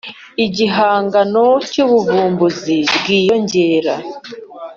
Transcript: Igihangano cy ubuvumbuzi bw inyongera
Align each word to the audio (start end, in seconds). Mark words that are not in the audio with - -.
Igihangano 0.45 1.45
cy 1.71 1.77
ubuvumbuzi 1.83 2.77
bw 2.95 3.05
inyongera 3.17 3.95